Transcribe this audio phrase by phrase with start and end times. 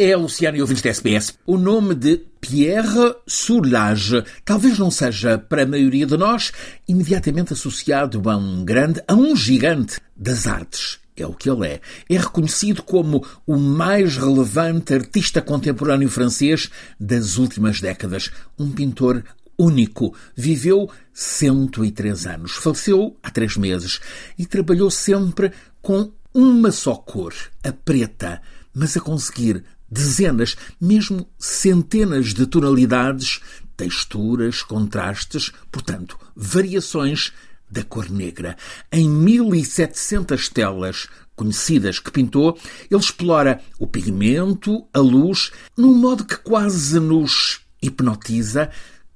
[0.00, 1.36] É Luciano e ouvintes da SBS.
[1.44, 6.52] O nome de Pierre Soulages talvez não seja, para a maioria de nós,
[6.86, 11.00] imediatamente associado a um grande, a um gigante das artes.
[11.16, 11.80] É o que ele é.
[12.08, 16.70] É reconhecido como o mais relevante artista contemporâneo francês
[17.00, 18.30] das últimas décadas.
[18.56, 19.24] Um pintor
[19.58, 20.14] único.
[20.36, 22.52] Viveu 103 anos.
[22.52, 23.98] Faleceu há três meses
[24.38, 25.50] e trabalhou sempre
[25.82, 27.34] com uma só cor,
[27.64, 28.40] a preta,
[28.72, 33.40] mas a conseguir dezenas, mesmo centenas de tonalidades,
[33.76, 37.32] texturas, contrastes, portanto, variações
[37.70, 38.56] da cor negra.
[38.90, 42.58] Em 1700 telas conhecidas que pintou,
[42.90, 48.70] ele explora o pigmento, a luz, num modo que quase nos hipnotiza,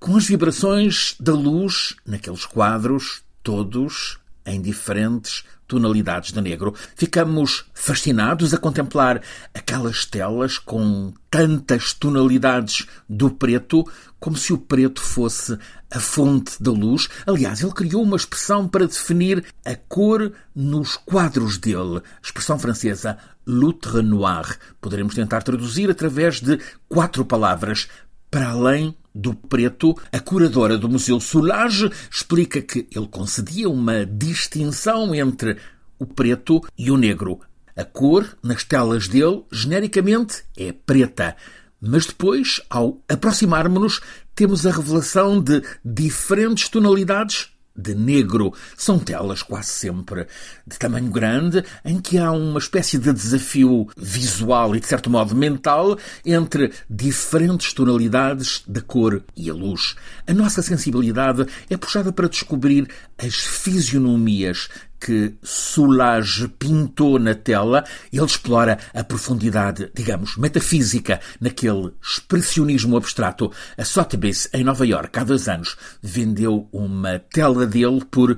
[0.00, 4.18] com as vibrações da luz naqueles quadros, todos
[4.48, 6.74] em diferentes tonalidades de negro.
[6.96, 9.22] Ficamos fascinados a contemplar
[9.54, 13.86] aquelas telas com tantas tonalidades do preto,
[14.18, 15.58] como se o preto fosse
[15.90, 17.08] a fonte da luz.
[17.26, 24.02] Aliás, ele criou uma expressão para definir a cor nos quadros dele, expressão francesa loutre
[24.02, 24.58] noir.
[24.80, 27.88] Poderemos tentar traduzir através de quatro palavras:
[28.30, 35.14] para além do preto, a curadora do Museu Soulage explica que ele concedia uma distinção
[35.14, 35.56] entre
[35.98, 37.40] o preto e o negro.
[37.76, 41.36] A cor, nas telas dele, genericamente é preta.
[41.80, 44.00] Mas depois, ao aproximarmos-nos,
[44.34, 48.52] temos a revelação de diferentes tonalidades de negro.
[48.76, 50.26] São telas quase sempre
[50.66, 55.34] de tamanho grande, em que há uma espécie de desafio visual e, de certo modo,
[55.34, 59.94] mental entre diferentes tonalidades da cor e a luz.
[60.26, 64.68] A nossa sensibilidade é puxada para descobrir as fisionomias
[65.00, 73.50] que Soulage pintou na tela, ele explora a profundidade, digamos, metafísica naquele expressionismo abstrato.
[73.76, 78.36] A Sotheby's, em Nova York, há dois anos, vendeu uma tela dele por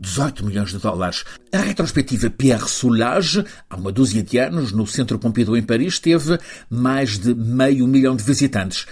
[0.00, 1.24] 18 milhões de dólares.
[1.52, 6.38] A retrospectiva Pierre Soulage, há uma dúzia de anos, no Centro Pompidou em Paris, teve
[6.70, 8.86] mais de meio milhão de visitantes.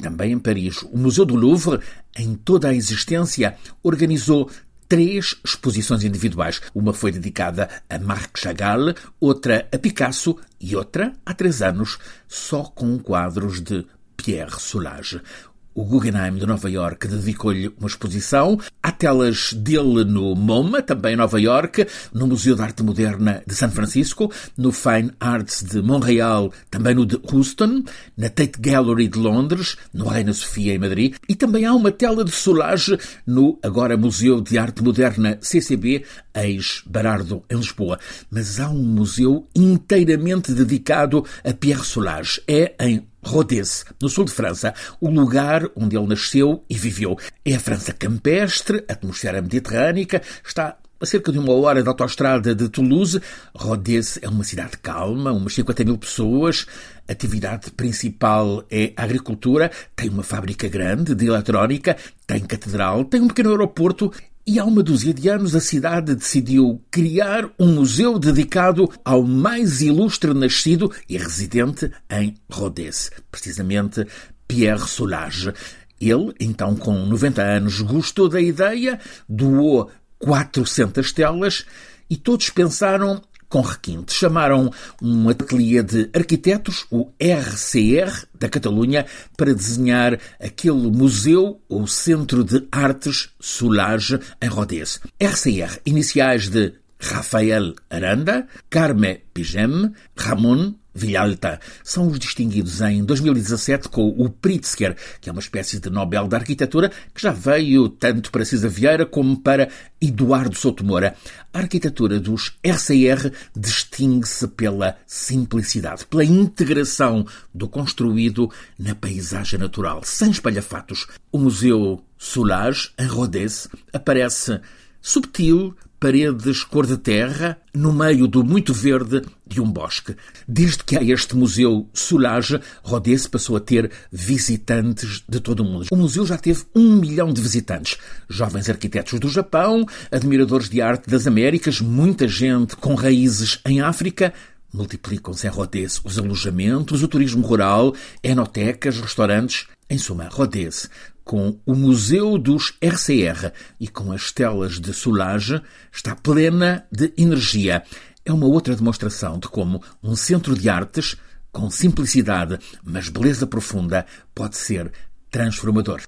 [0.00, 1.80] Também em Paris, o Museu do Louvre,
[2.16, 4.48] em toda a existência, organizou
[4.90, 6.60] três exposições individuais.
[6.74, 11.96] Uma foi dedicada a Marc Chagall, outra a Picasso e outra, há três anos,
[12.26, 13.86] só com quadros de
[14.16, 15.22] Pierre Soulages.
[15.72, 18.58] O Guggenheim de Nova York dedicou-lhe uma exposição.
[18.82, 23.54] Há telas dele no MoMA, também em Nova York, no Museu de Arte Moderna de
[23.54, 27.84] São Francisco, no Fine Arts de Montreal, também no de Houston,
[28.16, 32.24] na Tate Gallery de Londres, no Reina Sofia em Madrid, e também há uma tela
[32.24, 36.04] de Solage no agora Museu de Arte Moderna CCB,
[36.34, 37.98] ex-Barardo, em Lisboa.
[38.28, 42.42] Mas há um museu inteiramente dedicado a Pierre Solage.
[42.48, 47.18] É em Rodez, no sul de França, o lugar onde ele nasceu e viveu.
[47.44, 52.68] É a França campestre, atmosfera mediterrânica, está a cerca de uma hora da autoestrada de
[52.68, 53.20] Toulouse.
[53.54, 56.66] Rodez é uma cidade calma, umas 50 mil pessoas.
[57.08, 59.70] A atividade principal é a agricultura.
[59.96, 64.12] Tem uma fábrica grande de eletrónica, tem catedral, tem um pequeno aeroporto
[64.46, 69.80] e há uma dúzia de anos a cidade decidiu criar um museu dedicado ao mais
[69.80, 74.06] ilustre nascido e residente em Rodez, precisamente
[74.48, 75.52] Pierre Soulages.
[76.00, 78.98] Ele, então com 90 anos, gostou da ideia,
[79.28, 81.66] doou 400 telas
[82.08, 84.14] e todos pensaram com requinte.
[84.14, 84.70] Chamaram
[85.02, 89.04] um ateliê de arquitetos, o RCR, da Catalunha,
[89.36, 95.00] para desenhar aquele museu, o Centro de Artes Soulage, em Rodez.
[95.20, 104.08] RCR, iniciais de Rafael Aranda, Carme Pigem, Ramon Villalta são os distinguidos em 2017 com
[104.08, 108.44] o Pritzker, que é uma espécie de Nobel da Arquitetura que já veio tanto para
[108.44, 109.68] Cisa Vieira como para
[110.00, 111.14] Eduardo Souto Moura.
[111.52, 120.30] A arquitetura dos RCR distingue-se pela simplicidade, pela integração do construído na paisagem natural, sem
[120.30, 121.06] espalhafatos.
[121.30, 124.60] O Museu Soulage, em Rodez, aparece
[125.00, 130.16] subtil, paredes cor de terra, no meio do muito verde de um bosque.
[130.48, 135.86] Desde que há este museu Soulage, Rodez passou a ter visitantes de todo o mundo.
[135.90, 137.98] O museu já teve um milhão de visitantes.
[138.28, 144.32] Jovens arquitetos do Japão, admiradores de arte das Américas, muita gente com raízes em África,
[144.72, 147.92] Multiplicam-se em Rodez os alojamentos, o turismo rural,
[148.22, 149.66] enotecas, restaurantes.
[149.92, 150.88] Em suma, Rodez
[151.24, 155.60] com o Museu dos RCR e com as telas de Soulage,
[155.92, 157.82] está plena de energia.
[158.24, 161.16] É uma outra demonstração de como um centro de artes
[161.52, 164.92] com simplicidade, mas beleza profunda, pode ser
[165.30, 166.02] transformador.